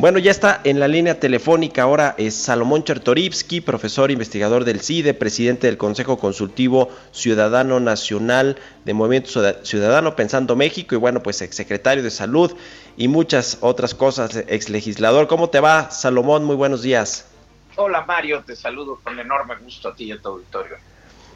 Bueno, 0.00 0.18
ya 0.18 0.30
está 0.30 0.62
en 0.64 0.80
la 0.80 0.88
línea 0.88 1.20
telefónica 1.20 1.82
ahora 1.82 2.14
es 2.16 2.34
Salomón 2.34 2.84
Chertorivsky, 2.84 3.60
profesor 3.60 4.10
investigador 4.10 4.64
del 4.64 4.80
CIDE, 4.80 5.12
presidente 5.12 5.66
del 5.66 5.76
Consejo 5.76 6.18
Consultivo 6.18 6.88
Ciudadano 7.12 7.80
Nacional 7.80 8.56
de 8.86 8.94
Movimiento 8.94 9.28
Ciudadano 9.62 10.16
Pensando 10.16 10.56
México 10.56 10.94
y 10.94 10.98
bueno, 10.98 11.22
pues 11.22 11.42
exsecretario 11.42 12.02
de 12.02 12.10
Salud 12.10 12.56
y 12.96 13.08
muchas 13.08 13.58
otras 13.60 13.94
cosas, 13.94 14.36
exlegislador. 14.48 15.28
¿Cómo 15.28 15.50
te 15.50 15.60
va, 15.60 15.90
Salomón? 15.90 16.44
Muy 16.44 16.56
buenos 16.56 16.80
días. 16.80 17.30
Hola 17.76 18.02
Mario, 18.06 18.42
te 18.42 18.56
saludo 18.56 18.98
con 19.04 19.18
enorme 19.18 19.56
gusto 19.56 19.90
a 19.90 19.94
ti 19.94 20.04
y 20.04 20.12
a 20.12 20.18
tu 20.18 20.30
auditorio. 20.30 20.78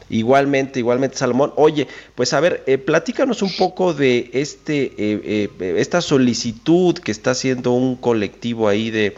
Igualmente, 0.09 0.79
igualmente, 0.79 1.17
Salomón. 1.17 1.53
Oye, 1.55 1.87
pues 2.13 2.33
a 2.33 2.39
ver, 2.39 2.63
eh, 2.67 2.77
platícanos 2.77 3.41
un 3.41 3.51
poco 3.55 3.93
de 3.93 4.29
este, 4.33 4.93
eh, 4.97 5.49
eh, 5.59 5.75
esta 5.77 6.01
solicitud 6.01 6.97
que 6.99 7.11
está 7.11 7.31
haciendo 7.31 7.71
un 7.71 7.95
colectivo 7.95 8.67
ahí 8.67 8.91
de, 8.91 9.15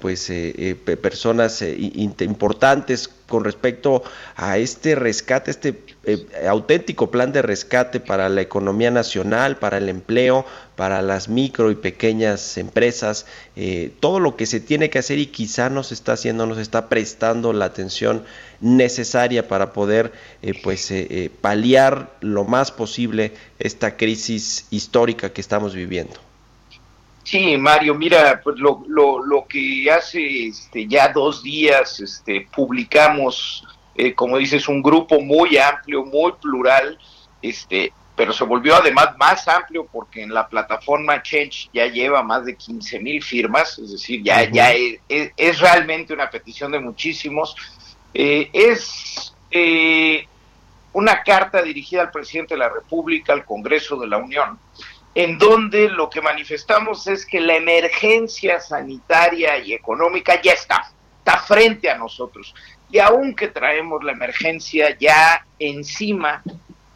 pues, 0.00 0.32
personas 1.00 1.62
importantes 1.62 3.10
con 3.26 3.44
respecto 3.44 4.02
a 4.36 4.56
este 4.58 4.94
rescate, 4.94 5.50
este 5.50 5.80
auténtico 6.48 7.10
plan 7.10 7.32
de 7.32 7.42
rescate 7.42 8.00
para 8.00 8.28
la 8.28 8.40
economía 8.40 8.90
nacional, 8.90 9.58
para 9.58 9.78
el 9.78 9.88
empleo, 9.88 10.46
para 10.76 11.02
las 11.02 11.28
micro 11.28 11.70
y 11.70 11.74
pequeñas 11.74 12.56
empresas, 12.56 13.26
todo 14.00 14.20
lo 14.20 14.36
que 14.36 14.46
se 14.46 14.60
tiene 14.60 14.90
que 14.90 15.00
hacer 15.00 15.18
y 15.18 15.26
quizá 15.26 15.70
no 15.70 15.82
se 15.82 15.94
está 15.94 16.12
haciendo, 16.12 16.46
no 16.46 16.54
se 16.54 16.62
está 16.62 16.88
prestando 16.88 17.52
la 17.52 17.66
atención 17.66 18.24
necesaria 18.60 19.48
para 19.48 19.72
poder 19.72 20.12
eh, 20.42 20.54
pues 20.62 20.90
eh, 20.90 21.06
eh, 21.10 21.30
paliar 21.40 22.16
lo 22.20 22.44
más 22.44 22.72
posible 22.72 23.32
esta 23.58 23.96
crisis 23.96 24.66
histórica 24.70 25.32
que 25.32 25.40
estamos 25.40 25.74
viviendo. 25.74 26.25
Sí, 27.26 27.56
Mario, 27.58 27.96
mira, 27.96 28.40
pues 28.42 28.56
lo, 28.58 28.84
lo, 28.86 29.18
lo 29.24 29.46
que 29.48 29.90
hace 29.90 30.46
este, 30.46 30.86
ya 30.86 31.08
dos 31.08 31.42
días 31.42 31.98
este, 31.98 32.46
publicamos, 32.54 33.66
como 34.14 34.38
dices, 34.38 34.68
un 34.68 34.80
grupo 34.80 35.20
muy 35.20 35.58
amplio, 35.58 36.04
muy 36.04 36.32
plural, 36.40 36.96
este, 37.42 37.92
pero 38.16 38.32
se 38.32 38.44
volvió 38.44 38.74
además 38.74 39.16
más 39.18 39.46
amplio 39.46 39.86
porque 39.92 40.22
en 40.22 40.32
la 40.32 40.48
plataforma 40.48 41.22
Change 41.22 41.68
ya 41.72 41.86
lleva 41.86 42.22
más 42.22 42.46
de 42.46 42.56
15 42.56 42.98
mil 43.00 43.22
firmas, 43.22 43.78
es 43.78 43.92
decir, 43.92 44.22
ya, 44.22 44.50
ya 44.50 44.72
es, 44.72 45.60
realmente 45.60 46.14
una 46.14 46.30
petición 46.30 46.72
de 46.72 46.80
muchísimos. 46.80 47.54
Eh, 48.14 48.48
es 48.54 49.34
eh, 49.50 50.26
una 50.94 51.22
carta 51.22 51.60
dirigida 51.60 52.00
al 52.00 52.10
presidente 52.10 52.54
de 52.54 52.58
la 52.58 52.70
República, 52.70 53.34
al 53.34 53.44
Congreso 53.44 53.96
de 53.96 54.06
la 54.06 54.16
Unión, 54.16 54.58
en 55.16 55.38
donde 55.38 55.88
lo 55.88 56.10
que 56.10 56.20
manifestamos 56.20 57.06
es 57.06 57.24
que 57.24 57.40
la 57.40 57.56
emergencia 57.56 58.60
sanitaria 58.60 59.56
y 59.56 59.72
económica 59.72 60.42
ya 60.42 60.52
está, 60.52 60.92
está 61.20 61.38
frente 61.38 61.90
a 61.90 61.96
nosotros. 61.96 62.54
Y 62.90 62.98
aunque 62.98 63.48
traemos 63.48 64.04
la 64.04 64.12
emergencia 64.12 64.94
ya 64.98 65.46
encima, 65.58 66.42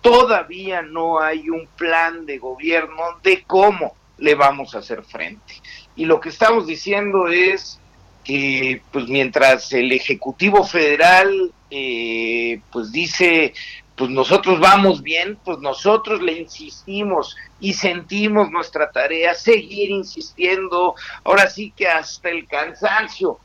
todavía 0.03 0.83
no 0.83 1.19
hay 1.19 1.49
un 1.49 1.67
plan 1.79 2.27
de 2.27 2.37
gobierno 2.37 3.03
de 3.23 3.43
cómo 3.47 3.97
le 4.19 4.35
vamos 4.35 4.75
a 4.75 4.81
hacer 4.81 5.03
frente. 5.03 5.55
Y 5.97 6.05
lo 6.05 6.21
que 6.21 6.29
estamos 6.29 6.67
diciendo 6.67 7.27
es 7.27 7.81
que 8.23 8.83
pues 8.93 9.09
mientras 9.09 9.73
el 9.73 9.93
Ejecutivo 9.93 10.63
Federal 10.63 11.53
eh, 11.71 12.61
pues 12.71 12.93
dice 12.93 13.55
pues 14.01 14.11
nosotros 14.13 14.59
vamos 14.59 15.03
bien, 15.03 15.39
pues 15.45 15.59
nosotros 15.59 16.23
le 16.23 16.33
insistimos 16.33 17.37
y 17.61 17.75
sentimos 17.75 18.51
nuestra 18.51 18.91
tarea 18.91 19.35
seguir 19.35 19.91
insistiendo, 19.91 20.95
ahora 21.23 21.51
sí 21.51 21.71
que 21.77 21.87
hasta 21.87 22.31
el 22.31 22.47
cansancio 22.47 23.39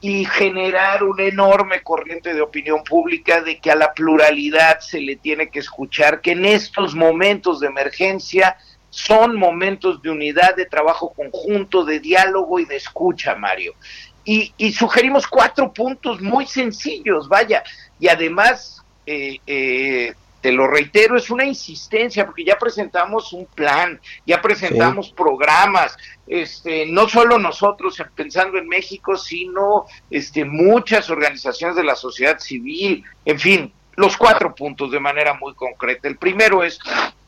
y 0.00 0.24
generar 0.24 1.04
una 1.04 1.22
enorme 1.22 1.84
corriente 1.84 2.34
de 2.34 2.40
opinión 2.40 2.82
pública 2.82 3.40
de 3.40 3.60
que 3.60 3.70
a 3.70 3.76
la 3.76 3.94
pluralidad 3.94 4.80
se 4.80 5.00
le 5.00 5.14
tiene 5.14 5.48
que 5.48 5.60
escuchar, 5.60 6.20
que 6.20 6.32
en 6.32 6.44
estos 6.44 6.96
momentos 6.96 7.60
de 7.60 7.68
emergencia 7.68 8.56
son 8.90 9.36
momentos 9.36 10.02
de 10.02 10.10
unidad, 10.10 10.56
de 10.56 10.66
trabajo 10.66 11.12
conjunto, 11.14 11.84
de 11.84 12.00
diálogo 12.00 12.58
y 12.58 12.64
de 12.64 12.74
escucha, 12.74 13.36
Mario. 13.36 13.74
Y, 14.24 14.52
sugerimos 14.72 15.28
cuatro 15.28 15.72
puntos 15.72 16.20
muy 16.20 16.46
sencillos, 16.46 17.28
vaya, 17.28 17.62
y 18.00 18.08
además, 18.08 18.84
eh, 19.12 19.40
eh, 19.44 20.14
te 20.40 20.52
lo 20.52 20.68
reitero, 20.68 21.16
es 21.16 21.30
una 21.30 21.44
insistencia, 21.44 22.24
porque 22.24 22.44
ya 22.44 22.56
presentamos 22.56 23.32
un 23.32 23.44
plan, 23.44 24.00
ya 24.24 24.40
presentamos 24.40 25.10
programas, 25.10 25.96
este, 26.28 26.86
no 26.86 27.08
solo 27.08 27.36
nosotros 27.36 28.00
pensando 28.14 28.56
en 28.56 28.68
México, 28.68 29.16
sino 29.16 29.86
este, 30.10 30.44
muchas 30.44 31.10
organizaciones 31.10 31.74
de 31.74 31.82
la 31.82 31.96
sociedad 31.96 32.38
civil, 32.38 33.04
en 33.24 33.40
fin, 33.40 33.72
los 33.96 34.16
cuatro 34.16 34.54
puntos 34.54 34.92
de 34.92 35.00
manera 35.00 35.34
muy 35.34 35.54
concreta. 35.54 36.06
El 36.06 36.16
primero 36.16 36.62
es 36.62 36.78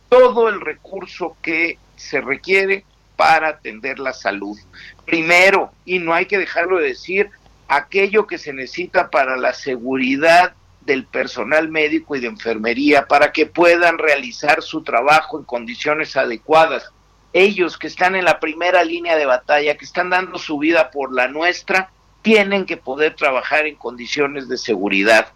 todo 0.08 0.48
el 0.48 0.60
recurso 0.60 1.36
que 1.42 1.78
se 1.96 2.20
requiere 2.20 2.84
para 3.16 3.48
atender 3.48 3.98
la 3.98 4.12
salud. 4.12 4.56
Primero, 5.04 5.72
y 5.84 5.98
no 5.98 6.14
hay 6.14 6.26
que 6.26 6.38
dejarlo 6.38 6.78
de 6.78 6.88
decir, 6.88 7.28
aquello 7.66 8.26
que 8.26 8.38
se 8.38 8.52
necesita 8.52 9.10
para 9.10 9.36
la 9.36 9.52
seguridad 9.52 10.54
del 10.84 11.04
personal 11.06 11.68
médico 11.68 12.16
y 12.16 12.20
de 12.20 12.26
enfermería 12.26 13.06
para 13.06 13.32
que 13.32 13.46
puedan 13.46 13.98
realizar 13.98 14.62
su 14.62 14.82
trabajo 14.82 15.38
en 15.38 15.44
condiciones 15.44 16.16
adecuadas. 16.16 16.90
Ellos 17.32 17.78
que 17.78 17.86
están 17.86 18.14
en 18.14 18.24
la 18.24 18.40
primera 18.40 18.84
línea 18.84 19.16
de 19.16 19.26
batalla, 19.26 19.76
que 19.76 19.84
están 19.84 20.10
dando 20.10 20.38
su 20.38 20.58
vida 20.58 20.90
por 20.90 21.14
la 21.14 21.28
nuestra, 21.28 21.90
tienen 22.20 22.66
que 22.66 22.76
poder 22.76 23.14
trabajar 23.16 23.66
en 23.66 23.76
condiciones 23.76 24.48
de 24.48 24.58
seguridad. 24.58 25.32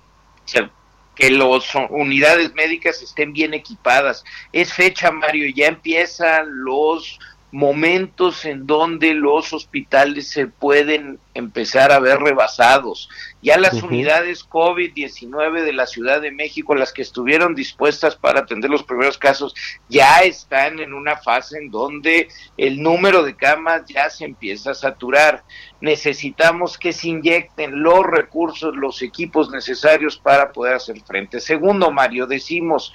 que 1.14 1.30
las 1.30 1.74
unidades 1.88 2.52
médicas 2.52 3.00
estén 3.00 3.32
bien 3.32 3.54
equipadas. 3.54 4.22
Es 4.52 4.74
fecha, 4.74 5.10
Mario, 5.10 5.50
ya 5.56 5.66
empiezan 5.66 6.62
los 6.62 7.18
momentos 7.52 8.44
en 8.44 8.66
donde 8.66 9.14
los 9.14 9.52
hospitales 9.52 10.28
se 10.28 10.46
pueden 10.46 11.18
empezar 11.32 11.92
a 11.92 12.00
ver 12.00 12.18
rebasados. 12.18 13.08
Ya 13.40 13.56
las 13.56 13.82
unidades 13.82 14.48
COVID-19 14.48 15.62
de 15.62 15.72
la 15.72 15.86
Ciudad 15.86 16.20
de 16.20 16.32
México, 16.32 16.74
las 16.74 16.92
que 16.92 17.02
estuvieron 17.02 17.54
dispuestas 17.54 18.16
para 18.16 18.40
atender 18.40 18.68
los 18.68 18.82
primeros 18.82 19.16
casos, 19.16 19.54
ya 19.88 20.18
están 20.20 20.80
en 20.80 20.92
una 20.92 21.16
fase 21.16 21.58
en 21.58 21.70
donde 21.70 22.28
el 22.56 22.82
número 22.82 23.22
de 23.22 23.36
camas 23.36 23.82
ya 23.86 24.10
se 24.10 24.24
empieza 24.24 24.72
a 24.72 24.74
saturar. 24.74 25.44
Necesitamos 25.80 26.76
que 26.76 26.92
se 26.92 27.08
inyecten 27.08 27.82
los 27.82 28.04
recursos, 28.04 28.74
los 28.74 29.02
equipos 29.02 29.50
necesarios 29.50 30.18
para 30.18 30.50
poder 30.50 30.74
hacer 30.74 31.00
frente. 31.02 31.40
Segundo, 31.40 31.92
Mario, 31.92 32.26
decimos, 32.26 32.92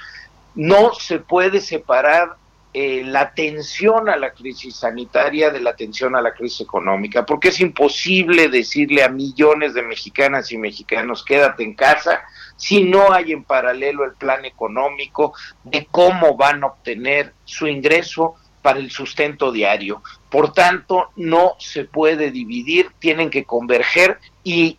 no 0.56 0.94
se 0.94 1.20
puede 1.20 1.62
separar 1.62 2.41
eh, 2.74 3.04
la 3.04 3.22
atención 3.22 4.08
a 4.08 4.16
la 4.16 4.32
crisis 4.32 4.78
sanitaria 4.78 5.50
de 5.50 5.60
la 5.60 5.72
atención 5.72 6.16
a 6.16 6.22
la 6.22 6.34
crisis 6.34 6.62
económica, 6.62 7.26
porque 7.26 7.50
es 7.50 7.60
imposible 7.60 8.48
decirle 8.48 9.04
a 9.04 9.10
millones 9.10 9.74
de 9.74 9.84
mexicanas 9.84 10.52
y 10.54 10.58
mexicanos 10.58 11.26
quédate 11.26 11.64
en 11.64 11.74
casa 11.74 12.22
si 12.56 12.84
no 12.84 13.12
hay 13.12 13.34
en 13.34 13.44
paralelo 13.44 14.06
el 14.06 14.14
plan 14.14 14.46
económico 14.46 15.34
de 15.64 15.88
cómo 15.92 16.38
van 16.38 16.64
a 16.64 16.68
obtener 16.68 17.34
su 17.44 17.68
ingreso 17.68 18.36
para 18.62 18.80
el 18.80 18.92
sustento 18.92 19.52
diario. 19.52 20.02
Por 20.30 20.54
tanto, 20.54 21.10
no 21.16 21.56
se 21.60 21.86
puede 21.86 22.32
dividir, 22.32 22.92
tienen 23.00 23.30
que 23.30 23.44
converger 23.44 24.20
y, 24.44 24.78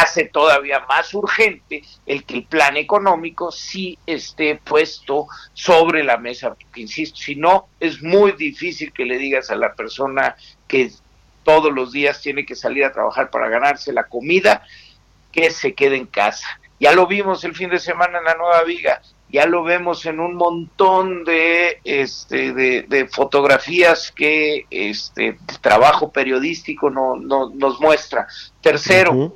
hace 0.00 0.26
todavía 0.26 0.80
más 0.88 1.12
urgente 1.14 1.82
el 2.06 2.24
que 2.24 2.34
el 2.34 2.44
plan 2.44 2.76
económico 2.76 3.50
sí 3.50 3.98
esté 4.06 4.56
puesto 4.56 5.26
sobre 5.52 6.02
la 6.04 6.16
mesa, 6.16 6.54
porque 6.54 6.82
insisto, 6.82 7.18
si 7.18 7.36
no, 7.36 7.68
es 7.80 8.02
muy 8.02 8.32
difícil 8.32 8.92
que 8.92 9.04
le 9.04 9.18
digas 9.18 9.50
a 9.50 9.56
la 9.56 9.74
persona 9.74 10.36
que 10.66 10.90
todos 11.44 11.72
los 11.72 11.92
días 11.92 12.20
tiene 12.20 12.44
que 12.44 12.54
salir 12.54 12.84
a 12.84 12.92
trabajar 12.92 13.30
para 13.30 13.48
ganarse 13.48 13.92
la 13.92 14.04
comida, 14.04 14.64
que 15.32 15.50
se 15.50 15.74
quede 15.74 15.96
en 15.96 16.06
casa 16.06 16.60
Ya 16.78 16.92
lo 16.92 17.06
vimos 17.06 17.42
el 17.44 17.54
fin 17.54 17.70
de 17.70 17.78
semana 17.78 18.18
en 18.18 18.24
la 18.24 18.34
Nueva 18.34 18.62
Viga, 18.64 19.00
ya 19.32 19.46
lo 19.46 19.64
vemos 19.64 20.04
en 20.04 20.20
un 20.20 20.34
montón 20.34 21.24
de, 21.24 21.80
este, 21.84 22.52
de, 22.52 23.08
fotografías 23.10 24.12
que 24.12 24.66
este 24.70 25.38
trabajo 25.62 26.12
periodístico 26.12 26.90
no, 26.90 27.16
nos 27.16 27.80
muestra. 27.80 28.26
Tercero, 28.60 29.34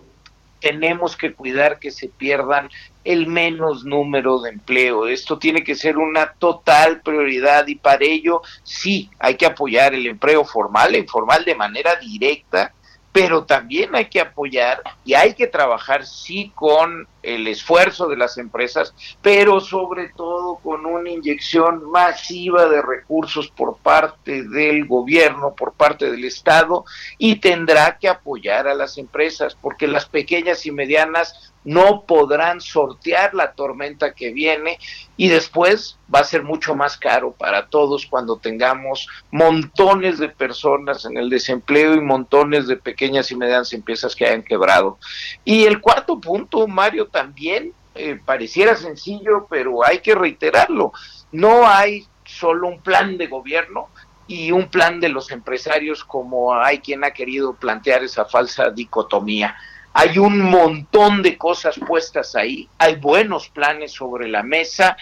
tenemos 0.61 1.17
que 1.17 1.33
cuidar 1.33 1.79
que 1.79 1.91
se 1.91 2.09
pierdan 2.09 2.69
el 3.05 3.27
menos 3.27 3.85
número 3.85 4.41
de 4.41 4.51
empleo. 4.51 5.07
Esto 5.07 5.39
tiene 5.39 5.65
que 5.65 5.75
ser 5.75 5.97
una 5.97 6.33
total 6.33 7.01
prioridad 7.01 7.67
y 7.67 7.77
para 7.77 8.05
ello 8.05 8.43
sí 8.65 9.09
hay 9.19 9.37
que 9.37 9.47
apoyar 9.47 9.95
el 9.95 10.07
empleo 10.07 10.45
formal 10.45 10.95
e 10.95 10.99
informal 10.99 11.45
de 11.45 11.55
manera 11.55 11.97
directa 11.97 12.75
pero 13.17 13.45
también 13.45 13.95
hay 13.95 14.11
que 14.11 14.21
apoyar 14.21 14.83
y 15.03 15.15
hay 15.15 15.33
que 15.33 15.47
trabajar 15.47 16.05
sí 16.05 16.53
con 16.55 17.09
el 17.23 17.49
esfuerzo 17.49 18.09
de 18.09 18.17
las 18.19 18.37
empresas, 18.37 18.93
pero 19.23 19.59
sobre 19.59 20.11
todo 20.11 20.57
con 20.57 20.85
una 20.85 21.09
inyección 21.09 21.91
masiva 21.91 22.67
de 22.67 22.83
recursos 22.83 23.49
por 23.49 23.79
parte 23.79 24.43
del 24.43 24.85
gobierno, 24.85 25.55
por 25.55 25.73
parte 25.73 26.11
del 26.11 26.27
Estado, 26.27 26.85
y 27.17 27.37
tendrá 27.37 27.97
que 27.97 28.11
apoyar 28.11 28.69
a 28.69 28.75
las 28.75 28.99
empresas, 28.99 29.57
porque 29.63 29.87
las 29.87 30.05
pequeñas 30.05 30.67
y 30.67 30.71
medianas 30.71 31.55
no 31.67 32.05
podrán 32.07 32.61
sortear 32.61 33.35
la 33.35 33.53
tormenta 33.53 34.15
que 34.15 34.33
viene 34.33 34.79
y 35.17 35.29
después 35.29 35.99
va 36.13 36.21
a 36.21 36.25
ser 36.25 36.45
mucho 36.45 36.77
más 36.77 36.97
caro 36.97 37.33
para 37.33 37.67
todos 37.67 38.07
cuando 38.07 38.39
tengamos 38.39 39.09
montones 39.33 40.19
de 40.19 40.29
personas 40.29 41.05
en 41.05 41.17
el 41.17 41.29
desempleo 41.29 41.95
y 41.95 42.01
montones 42.01 42.69
de 42.69 42.77
pequeñas 42.77 43.33
y 43.33 43.37
medianas 43.37 43.73
empresas 43.73 44.15
que 44.15 44.27
hayan 44.27 44.45
quebrado. 44.45 44.99
Y 45.45 45.65
el 45.65 45.81
cuarto 45.81 46.21
punto, 46.21 46.69
Mario, 46.69 47.09
también 47.09 47.73
eh, 47.97 48.21
pareciera 48.25 48.77
sencillo, 48.77 49.49
pero 49.51 49.85
hay 49.85 49.99
que 49.99 50.15
reiterarlo. 50.15 50.93
No 51.33 51.67
hay 51.67 52.07
solo 52.25 52.69
un 52.69 52.81
plan 52.81 53.19
de 53.19 53.27
gobierno 53.27 53.89
y 54.29 54.53
un 54.53 54.69
plan 54.69 55.01
de 55.01 55.09
los 55.09 55.33
empresarios 55.33 56.05
como 56.05 56.55
hay 56.55 56.79
quien 56.79 57.03
ha 57.03 57.11
querido 57.11 57.55
plantear 57.55 58.05
esa 58.05 58.25
falsa 58.25 58.71
dicotomía 58.71 59.57
hay 59.99 60.19
un 60.19 60.43
montón 60.43 61.23
de 61.23 61.39
cosas 61.39 61.79
puestas 61.79 62.37
ahí, 62.37 62.69
hay 62.77 62.97
buenos 62.97 63.49
planes 63.49 63.93
sobre 63.93 64.29
la 64.29 64.43
mesa 64.43 64.95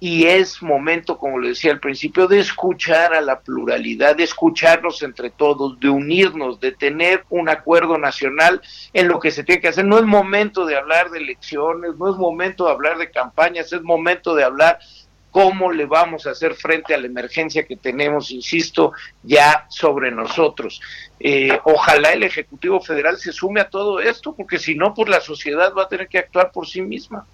y 0.00 0.24
es 0.24 0.62
momento, 0.62 1.18
como 1.18 1.38
lo 1.38 1.48
decía 1.48 1.70
al 1.70 1.80
principio, 1.80 2.26
de 2.26 2.40
escuchar 2.40 3.12
a 3.12 3.20
la 3.20 3.40
pluralidad, 3.40 4.16
de 4.16 4.24
escucharnos 4.24 5.02
entre 5.02 5.28
todos, 5.28 5.78
de 5.80 5.90
unirnos, 5.90 6.60
de 6.60 6.72
tener 6.72 7.26
un 7.28 7.50
acuerdo 7.50 7.98
nacional 7.98 8.62
en 8.94 9.08
lo 9.08 9.20
que 9.20 9.32
se 9.32 9.44
tiene 9.44 9.60
que 9.60 9.68
hacer. 9.68 9.84
No 9.84 9.98
es 9.98 10.06
momento 10.06 10.64
de 10.64 10.78
hablar 10.78 11.10
de 11.10 11.18
elecciones, 11.18 11.96
no 11.98 12.10
es 12.10 12.16
momento 12.16 12.64
de 12.64 12.72
hablar 12.72 12.96
de 12.96 13.10
campañas, 13.10 13.70
es 13.74 13.82
momento 13.82 14.34
de 14.34 14.44
hablar 14.44 14.78
cómo 15.30 15.72
le 15.72 15.86
vamos 15.86 16.26
a 16.26 16.30
hacer 16.30 16.54
frente 16.54 16.94
a 16.94 16.98
la 16.98 17.06
emergencia 17.06 17.66
que 17.66 17.76
tenemos, 17.76 18.30
insisto, 18.30 18.92
ya 19.22 19.66
sobre 19.68 20.10
nosotros. 20.10 20.80
Eh, 21.20 21.58
ojalá 21.64 22.12
el 22.12 22.22
Ejecutivo 22.22 22.80
Federal 22.80 23.18
se 23.18 23.32
sume 23.32 23.60
a 23.60 23.68
todo 23.68 24.00
esto, 24.00 24.34
porque 24.34 24.58
si 24.58 24.74
no, 24.74 24.94
pues 24.94 25.08
la 25.08 25.20
sociedad 25.20 25.72
va 25.76 25.84
a 25.84 25.88
tener 25.88 26.08
que 26.08 26.18
actuar 26.18 26.50
por 26.52 26.66
sí 26.66 26.82
misma. 26.82 27.26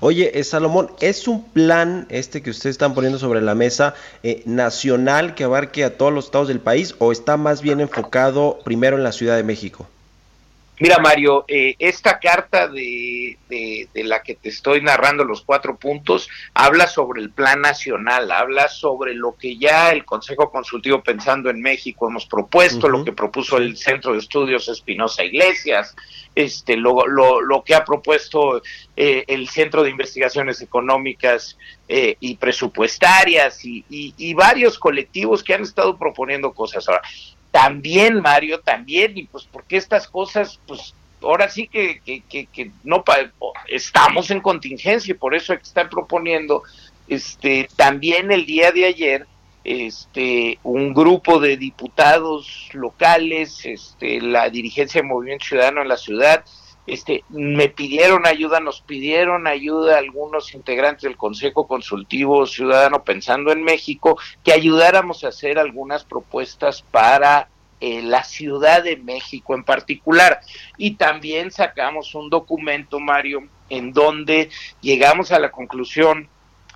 Oye, 0.00 0.38
eh, 0.38 0.44
Salomón, 0.44 0.90
¿es 1.00 1.26
un 1.26 1.42
plan 1.50 2.06
este 2.10 2.42
que 2.42 2.50
ustedes 2.50 2.74
están 2.74 2.94
poniendo 2.94 3.18
sobre 3.18 3.40
la 3.40 3.56
mesa 3.56 3.94
eh, 4.22 4.42
nacional 4.46 5.34
que 5.34 5.42
abarque 5.42 5.82
a 5.82 5.96
todos 5.96 6.12
los 6.12 6.26
estados 6.26 6.46
del 6.46 6.60
país 6.60 6.94
o 6.98 7.10
está 7.10 7.36
más 7.36 7.60
bien 7.60 7.80
enfocado 7.80 8.60
primero 8.64 8.96
en 8.96 9.02
la 9.02 9.10
Ciudad 9.10 9.36
de 9.36 9.42
México? 9.42 9.88
Mira, 10.78 10.98
Mario, 10.98 11.46
eh, 11.48 11.74
esta 11.78 12.18
carta 12.18 12.68
de, 12.68 13.38
de, 13.48 14.04
la 14.04 14.22
que 14.22 14.34
te 14.34 14.50
estoy 14.50 14.82
narrando 14.82 15.24
los 15.24 15.40
cuatro 15.40 15.76
puntos 15.76 16.28
habla 16.52 16.86
sobre 16.86 17.22
el 17.22 17.30
plan 17.30 17.62
nacional, 17.62 18.30
habla 18.30 18.68
sobre 18.68 19.14
lo 19.14 19.36
que 19.36 19.56
ya 19.56 19.90
el 19.90 20.04
Consejo 20.04 20.50
Consultivo 20.50 21.02
Pensando 21.02 21.48
en 21.48 21.62
México 21.62 22.08
hemos 22.08 22.26
propuesto, 22.26 22.90
lo 22.90 23.04
que 23.04 23.12
propuso 23.12 23.56
el 23.56 23.76
Centro 23.76 24.12
de 24.12 24.18
Estudios 24.18 24.68
Espinosa 24.68 25.24
Iglesias, 25.24 25.96
este, 26.34 26.76
lo, 26.76 27.06
lo, 27.06 27.40
lo 27.40 27.64
que 27.64 27.74
ha 27.74 27.82
propuesto 27.82 28.60
eh, 28.94 29.24
el 29.28 29.48
Centro 29.48 29.82
de 29.82 29.88
Investigaciones 29.88 30.60
Económicas 30.60 31.56
eh, 31.88 32.16
y 32.20 32.36
Presupuestarias 32.36 33.64
y, 33.64 33.82
y, 33.88 34.12
y 34.18 34.34
varios 34.34 34.78
colectivos 34.78 35.42
que 35.42 35.54
han 35.54 35.62
estado 35.62 35.96
proponiendo 35.96 36.52
cosas. 36.52 36.86
Ahora, 36.86 37.00
también, 37.50 38.20
Mario, 38.20 38.60
también, 38.60 39.16
y 39.16 39.24
pues 39.24 39.44
porque 39.50 39.76
estas 39.76 40.08
cosas, 40.08 40.60
pues 40.66 40.94
ahora 41.22 41.48
sí 41.48 41.68
que, 41.68 42.00
que, 42.04 42.22
que, 42.46 42.70
no 42.84 43.02
estamos 43.68 44.30
en 44.30 44.40
contingencia 44.40 45.12
y 45.12 45.14
por 45.14 45.34
eso 45.34 45.52
hay 45.52 45.58
que 45.58 45.64
estar 45.64 45.88
proponiendo 45.88 46.62
este 47.08 47.68
también 47.76 48.32
el 48.32 48.46
día 48.46 48.72
de 48.72 48.86
ayer 48.86 49.26
este 49.64 50.58
un 50.62 50.92
grupo 50.92 51.40
de 51.40 51.56
diputados 51.56 52.68
locales 52.72 53.64
este 53.64 54.20
la 54.20 54.48
dirigencia 54.50 55.00
de 55.00 55.08
Movimiento 55.08 55.46
Ciudadano 55.46 55.82
en 55.82 55.88
la 55.88 55.96
ciudad 55.96 56.44
este 56.86 57.24
me 57.28 57.68
pidieron 57.68 58.26
ayuda 58.26 58.60
nos 58.60 58.80
pidieron 58.80 59.46
ayuda 59.46 59.98
algunos 59.98 60.54
integrantes 60.54 61.02
del 61.02 61.16
Consejo 61.16 61.66
Consultivo 61.66 62.46
Ciudadano 62.46 63.02
pensando 63.02 63.52
en 63.52 63.62
México 63.62 64.18
que 64.44 64.52
ayudáramos 64.52 65.24
a 65.24 65.28
hacer 65.28 65.58
algunas 65.58 66.04
propuestas 66.04 66.82
para 66.82 67.48
eh, 67.80 68.00
la 68.02 68.24
Ciudad 68.24 68.82
de 68.82 68.96
México 68.96 69.54
en 69.54 69.62
particular. 69.62 70.40
Y 70.78 70.92
también 70.92 71.50
sacamos 71.50 72.14
un 72.14 72.30
documento, 72.30 73.00
Mario, 73.00 73.46
en 73.68 73.92
donde 73.92 74.48
llegamos 74.80 75.30
a 75.30 75.38
la 75.38 75.50
conclusión 75.50 76.28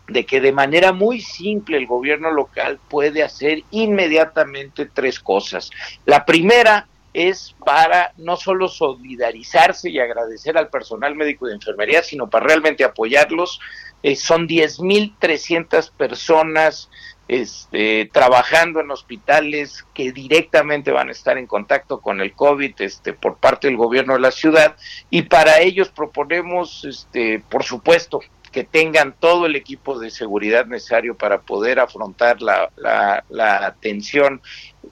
de 0.08 0.26
que 0.26 0.40
de 0.40 0.52
manera 0.52 0.92
muy 0.92 1.20
simple 1.20 1.78
el 1.78 1.86
gobierno 1.86 2.30
local 2.30 2.78
puede 2.88 3.22
hacer 3.22 3.62
inmediatamente 3.70 4.86
tres 4.86 5.20
cosas. 5.20 5.70
La 6.04 6.26
primera 6.26 6.86
es 7.12 7.54
para 7.64 8.12
no 8.16 8.36
solo 8.36 8.68
solidarizarse 8.68 9.90
y 9.90 9.98
agradecer 9.98 10.56
al 10.56 10.68
personal 10.68 11.14
médico 11.14 11.46
de 11.46 11.54
enfermería, 11.54 12.02
sino 12.02 12.30
para 12.30 12.46
realmente 12.46 12.84
apoyarlos. 12.84 13.60
Eh, 14.02 14.16
son 14.16 14.48
10.300 14.48 15.90
personas 15.92 16.88
este, 17.28 18.10
trabajando 18.12 18.80
en 18.80 18.90
hospitales 18.90 19.86
que 19.94 20.10
directamente 20.10 20.90
van 20.90 21.08
a 21.08 21.12
estar 21.12 21.38
en 21.38 21.46
contacto 21.46 22.00
con 22.00 22.20
el 22.20 22.32
COVID 22.32 22.74
este, 22.80 23.12
por 23.12 23.36
parte 23.36 23.68
del 23.68 23.76
gobierno 23.76 24.14
de 24.14 24.20
la 24.20 24.32
ciudad 24.32 24.74
y 25.10 25.22
para 25.22 25.60
ellos 25.60 25.90
proponemos, 25.90 26.84
este, 26.84 27.40
por 27.48 27.62
supuesto, 27.62 28.20
que 28.52 28.64
tengan 28.64 29.14
todo 29.18 29.46
el 29.46 29.56
equipo 29.56 29.98
de 29.98 30.10
seguridad 30.10 30.66
necesario 30.66 31.16
para 31.16 31.40
poder 31.40 31.78
afrontar 31.78 32.38
la, 32.42 33.24
atención 33.64 34.40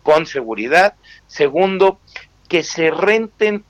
con 0.03 0.27
seguridad. 0.27 0.95
Segundo, 1.27 1.99
que 2.49 2.63
se 2.63 2.91
renten 2.91 3.65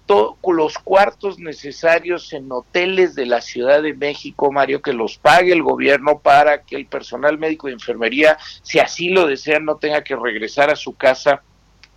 los 0.47 0.78
cuartos 0.78 1.38
necesarios 1.38 2.33
en 2.33 2.50
hoteles 2.52 3.14
de 3.14 3.26
la 3.26 3.40
Ciudad 3.40 3.83
de 3.83 3.95
México, 3.95 4.52
Mario, 4.52 4.83
que 4.83 4.92
los 4.92 5.18
pague 5.18 5.52
el 5.52 5.62
gobierno 5.62 6.21
para 6.21 6.62
que 6.62 6.76
el 6.76 6.87
personal 6.87 7.38
médico 7.38 7.66
de 7.66 7.73
enfermería, 7.73 8.38
si 8.62 8.78
así 8.78 9.09
lo 9.09 9.26
desean, 9.26 9.64
no 9.64 9.76
tenga 9.76 10.04
que 10.04 10.16
regresar 10.16 10.71
a 10.71 10.76
su 10.76 10.95
casa 10.95 11.42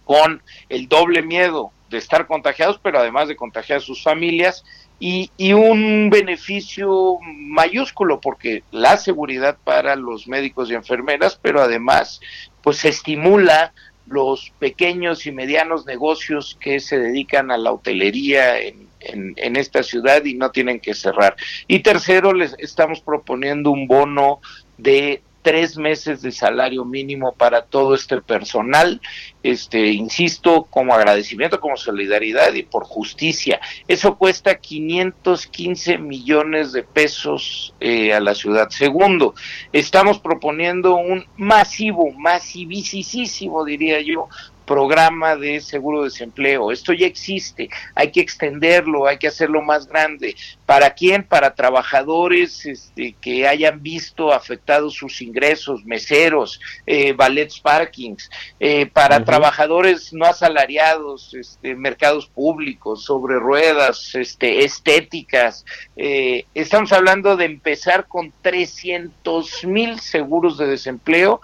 con 0.05 0.41
el 0.69 0.88
doble 0.88 1.21
miedo 1.21 1.71
de 1.91 1.98
estar 1.98 2.25
contagiados, 2.25 2.79
pero 2.81 3.00
además 3.00 3.27
de 3.27 3.36
contagiar 3.36 3.77
a 3.77 3.81
sus 3.81 4.01
familias, 4.01 4.63
y, 5.01 5.31
y, 5.36 5.53
un 5.53 6.12
beneficio 6.12 7.17
mayúsculo, 7.24 8.22
porque 8.22 8.63
la 8.72 8.98
seguridad 8.98 9.58
para 9.63 9.96
los 9.96 10.27
médicos 10.27 10.70
y 10.70 10.75
enfermeras, 10.75 11.39
pero 11.41 11.60
además, 11.60 12.22
pues 12.62 12.86
estimula 12.86 13.74
los 14.05 14.51
pequeños 14.60 15.25
y 15.25 15.31
medianos 15.31 15.88
negocios 15.88 16.55
que 16.62 16.79
se 16.79 17.00
dedican 17.00 17.50
a 17.50 17.58
la 17.58 17.72
hotelería 17.72 18.60
en, 18.60 18.88
en, 19.00 19.55
esta 19.55 19.81
ciudad 19.81 20.24
y 20.24 20.36
no 20.36 20.51
tienen 20.51 20.79
que 20.79 20.93
cerrar. 20.93 21.36
Y 21.67 21.79
tercero, 21.79 22.34
les 22.34 22.55
estamos 22.60 23.01
proponiendo 23.01 23.72
un 23.72 23.88
bono 23.88 24.39
de 24.77 25.24
tres 25.41 25.77
meses 25.77 26.21
de 26.21 26.31
salario 26.31 26.86
mínimo 26.86 27.33
para 27.33 27.63
todo 27.63 27.95
este 27.95 28.21
personal, 28.21 29.01
este, 29.43 29.88
insisto, 29.88 30.67
como 30.69 30.93
agradecimiento, 30.93 31.60
como 31.60 31.77
solidaridad 31.77 32.53
y 32.53 32.63
por 32.63 32.86
justicia. 32.86 33.60
Eso 33.88 34.17
cuesta 34.17 34.55
515 34.55 35.98
millones 35.98 36.71
de 36.71 36.83
pesos 36.83 37.74
eh, 37.79 38.13
a 38.13 38.19
la 38.19 38.36
ciudad. 38.36 38.69
Segundo, 38.69 39.33
estamos 39.74 40.19
proponiendo 40.19 40.95
un 40.95 41.25
masivo, 41.38 42.12
masivísimo, 42.12 43.65
diría 43.65 44.01
yo, 44.01 44.27
programa 44.65 45.36
de 45.36 45.60
seguro 45.60 46.00
de 46.00 46.10
desempleo. 46.10 46.72
Esto 46.72 46.94
ya 46.94 47.06
existe, 47.06 47.70
hay 47.96 48.12
que 48.12 48.22
extenderlo, 48.22 49.08
hay 49.08 49.18
que 49.18 49.27
hacerlo 49.27 49.62
más 49.62 49.88
grande. 49.88 50.36
¿Para 50.65 50.94
quién? 50.94 51.24
Para 51.24 51.56
trabajadores 51.56 52.65
este, 52.65 53.15
que 53.20 53.48
hayan 53.48 53.82
visto 53.82 54.32
afectados 54.32 54.94
sus 54.94 55.22
ingresos, 55.22 55.84
meseros, 55.86 56.60
eh, 56.86 57.13
ballets 57.13 57.60
parkings, 57.60 58.30
eh, 58.60 58.86
para 58.86 59.24
trabajadores 59.25 60.13
no 60.13 60.25
asalariados, 60.25 61.34
este, 61.34 61.75
mercados 61.75 62.27
públicos, 62.27 63.03
sobre 63.03 63.36
ruedas, 63.36 64.15
este, 64.15 64.63
estéticas. 64.63 65.65
Eh, 65.98 66.46
estamos 66.53 66.91
hablando 66.94 67.36
de 67.36 67.46
empezar 67.46 68.08
con 68.08 68.32
300 68.41 69.65
mil 69.65 70.00
seguros 70.00 70.58
de 70.58 70.68
desempleo 70.68 71.41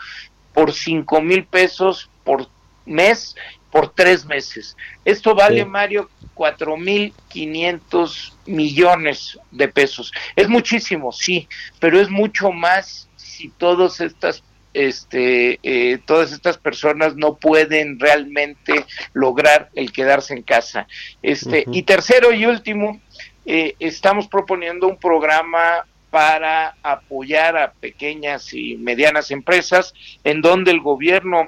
por 0.53 0.73
5 0.73 1.21
mil 1.21 1.45
pesos 1.45 2.09
por 2.23 2.47
mes 2.87 3.35
por 3.71 3.93
tres 3.93 4.25
meses. 4.25 4.75
Esto 5.05 5.35
vale, 5.35 5.65
Mario, 5.65 6.09
cuatro 6.33 6.77
mil 6.77 7.13
quinientos 7.27 8.35
millones 8.45 9.37
de 9.51 9.67
pesos. 9.67 10.11
Es 10.35 10.47
muchísimo, 10.47 11.11
sí, 11.11 11.47
pero 11.79 11.99
es 11.99 12.09
mucho 12.09 12.51
más 12.51 13.09
si 13.15 13.49
todas 13.49 13.99
estas 14.01 14.43
este, 14.73 15.59
eh, 15.63 15.97
todas 16.05 16.31
estas 16.31 16.57
personas 16.59 17.15
no 17.15 17.35
pueden 17.35 17.99
realmente 17.99 18.85
lograr 19.13 19.69
el 19.73 19.91
quedarse 19.91 20.35
en 20.35 20.43
casa. 20.43 20.87
Este, 21.23 21.65
Y 21.71 21.81
tercero 21.81 22.31
y 22.31 22.45
último, 22.45 23.01
eh, 23.45 23.75
estamos 23.79 24.27
proponiendo 24.27 24.87
un 24.87 24.97
programa 24.97 25.85
para 26.11 26.75
apoyar 26.83 27.57
a 27.57 27.71
pequeñas 27.73 28.53
y 28.53 28.77
medianas 28.77 29.31
empresas 29.31 29.93
en 30.23 30.41
donde 30.41 30.71
el 30.71 30.79
gobierno 30.79 31.47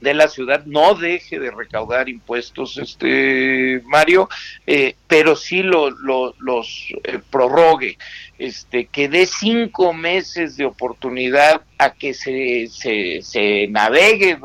de 0.00 0.14
la 0.14 0.28
ciudad 0.28 0.64
no 0.66 0.94
deje 0.94 1.38
de 1.38 1.50
recaudar 1.50 2.08
impuestos, 2.08 2.78
este 2.78 3.82
Mario, 3.84 4.28
eh, 4.66 4.94
pero 5.06 5.34
sí 5.36 5.62
lo, 5.62 5.90
los 5.90 6.88
eh, 7.04 7.18
prorrogue, 7.30 7.98
este, 8.38 8.86
que 8.86 9.08
dé 9.08 9.26
cinco 9.26 9.92
meses 9.92 10.56
de 10.56 10.64
oportunidad 10.64 11.62
a 11.78 11.94
que 11.94 12.14
se, 12.14 12.68
se, 12.70 13.20
se 13.22 13.66
navegue 13.68 14.38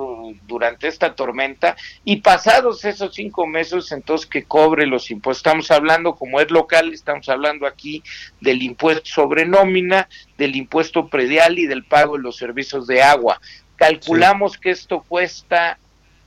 durante 0.47 0.87
esta 0.87 1.13
tormenta 1.13 1.75
y 2.03 2.17
pasados 2.17 2.85
esos 2.85 3.13
cinco 3.13 3.45
meses 3.45 3.91
entonces 3.91 4.27
que 4.27 4.43
cobre 4.43 4.87
los 4.87 5.11
impuestos. 5.11 5.39
Estamos 5.39 5.71
hablando, 5.71 6.15
como 6.15 6.39
es 6.39 6.49
local, 6.49 6.93
estamos 6.93 7.29
hablando 7.29 7.67
aquí 7.67 8.03
del 8.41 8.63
impuesto 8.63 9.05
sobre 9.05 9.45
nómina, 9.45 10.07
del 10.37 10.55
impuesto 10.55 11.07
predial 11.07 11.59
y 11.59 11.67
del 11.67 11.83
pago 11.83 12.17
de 12.17 12.23
los 12.23 12.37
servicios 12.37 12.87
de 12.87 13.03
agua. 13.03 13.39
Calculamos 13.83 14.57
que 14.57 14.71
esto 14.71 15.03
cuesta, 15.07 15.77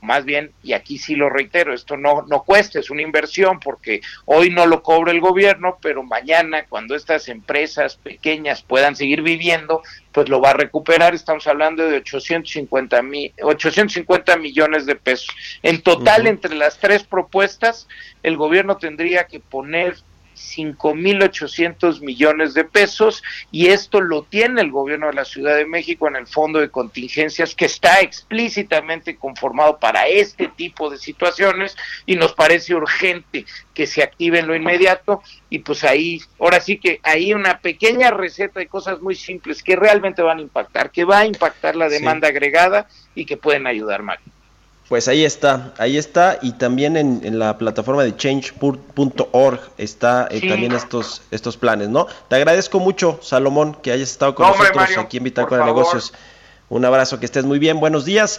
más 0.02 0.24
bien, 0.24 0.52
y 0.62 0.74
aquí 0.74 0.98
sí 0.98 1.14
lo 1.14 1.30
reitero, 1.30 1.72
esto 1.72 1.96
no, 1.96 2.26
no 2.28 2.42
cuesta, 2.42 2.78
es 2.78 2.90
una 2.90 3.00
inversión 3.02 3.60
porque 3.60 4.02
hoy 4.26 4.50
no 4.50 4.66
lo 4.66 4.82
cobra 4.82 5.10
el 5.10 5.20
gobierno, 5.20 5.78
pero 5.80 6.02
mañana 6.02 6.66
cuando 6.68 6.94
estas 6.94 7.28
empresas 7.28 7.96
pequeñas 7.96 8.62
puedan 8.62 8.94
seguir 8.94 9.22
viviendo, 9.22 9.82
pues 10.12 10.28
lo 10.28 10.40
va 10.40 10.50
a 10.50 10.54
recuperar. 10.54 11.14
Estamos 11.14 11.46
hablando 11.46 11.86
de 11.86 11.96
850, 11.96 13.02
mil 13.02 13.32
850 13.42 14.36
millones 14.36 14.86
de 14.86 14.96
pesos. 14.96 15.34
En 15.62 15.82
total, 15.82 16.26
entre 16.26 16.54
las 16.54 16.78
tres 16.78 17.04
propuestas, 17.04 17.88
el 18.22 18.36
gobierno 18.36 18.76
tendría 18.76 19.26
que 19.26 19.40
poner 19.40 19.96
5.800 20.36 22.00
millones 22.00 22.54
de 22.54 22.64
pesos 22.64 23.22
y 23.50 23.68
esto 23.68 24.00
lo 24.00 24.22
tiene 24.22 24.60
el 24.60 24.70
gobierno 24.70 25.08
de 25.08 25.14
la 25.14 25.24
Ciudad 25.24 25.56
de 25.56 25.66
México 25.66 26.06
en 26.08 26.16
el 26.16 26.26
fondo 26.26 26.60
de 26.60 26.70
contingencias 26.70 27.54
que 27.54 27.64
está 27.64 28.00
explícitamente 28.00 29.16
conformado 29.16 29.78
para 29.78 30.06
este 30.06 30.48
tipo 30.48 30.90
de 30.90 30.98
situaciones 30.98 31.76
y 32.04 32.16
nos 32.16 32.34
parece 32.34 32.74
urgente 32.74 33.46
que 33.74 33.86
se 33.86 34.02
active 34.02 34.38
en 34.38 34.46
lo 34.46 34.54
inmediato 34.54 35.22
y 35.50 35.60
pues 35.60 35.84
ahí, 35.84 36.20
ahora 36.38 36.60
sí 36.60 36.78
que 36.78 37.00
hay 37.02 37.32
una 37.32 37.60
pequeña 37.60 38.10
receta 38.10 38.60
de 38.60 38.66
cosas 38.66 39.00
muy 39.00 39.14
simples 39.14 39.62
que 39.62 39.76
realmente 39.76 40.22
van 40.22 40.38
a 40.38 40.42
impactar, 40.42 40.90
que 40.90 41.04
va 41.04 41.20
a 41.20 41.26
impactar 41.26 41.76
la 41.76 41.88
demanda 41.88 42.28
agregada 42.28 42.88
y 43.14 43.24
que 43.24 43.36
pueden 43.36 43.66
ayudar, 43.66 44.02
más. 44.02 44.18
Pues 44.88 45.08
ahí 45.08 45.24
está, 45.24 45.74
ahí 45.78 45.96
está, 45.96 46.38
y 46.40 46.52
también 46.52 46.96
en, 46.96 47.38
la 47.40 47.58
plataforma 47.58 48.04
de 48.04 48.16
change.org 48.16 49.60
está 49.78 50.28
eh, 50.30 50.48
también 50.48 50.72
estos, 50.72 51.22
estos 51.32 51.56
planes, 51.56 51.88
¿no? 51.88 52.06
Te 52.28 52.36
agradezco 52.36 52.78
mucho, 52.78 53.18
Salomón, 53.20 53.76
que 53.82 53.90
hayas 53.90 54.10
estado 54.10 54.36
con 54.36 54.46
nosotros 54.46 54.96
aquí 54.98 55.16
en 55.16 55.24
Bitácora 55.24 55.62
de 55.62 55.66
Negocios. 55.66 56.12
Un 56.68 56.84
abrazo, 56.84 57.18
que 57.18 57.26
estés 57.26 57.44
muy 57.44 57.58
bien, 57.58 57.80
buenos 57.80 58.04
días. 58.04 58.38